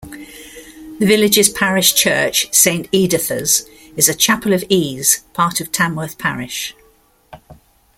The 0.97 1.05
village's 1.05 1.47
Parish 1.47 1.93
Church, 1.93 2.51
Saint 2.51 2.87
Editha's, 2.91 3.69
is 3.95 4.09
a 4.09 4.15
chapel-of-ease, 4.15 5.19
part 5.33 5.61
of 5.61 5.71
Tamworth 5.71 6.17
Parish. 6.17 6.73